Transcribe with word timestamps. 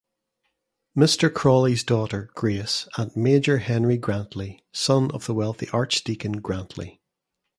Mr 0.97 1.31
Crawley's 1.31 1.83
daughter, 1.83 2.31
Grace, 2.33 2.87
and 2.97 3.15
Major 3.15 3.59
Henry 3.59 3.97
Grantly, 3.99 4.63
son 4.71 5.11
of 5.11 5.27
the 5.27 5.33
wealthy 5.35 5.69
Archdeacon 5.69 6.41
Grantly. 6.41 6.99